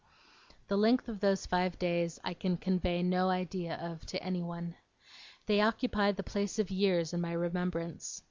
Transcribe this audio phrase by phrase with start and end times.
[0.67, 4.73] The length of those five days I can convey no idea of to any one.
[5.45, 8.19] They occupy the place of years in my remembrance.